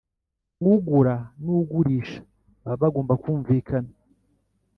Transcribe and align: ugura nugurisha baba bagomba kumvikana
ugura 0.71 1.15
nugurisha 1.43 2.19
baba 2.63 2.75
bagomba 2.81 3.13
kumvikana 3.23 3.91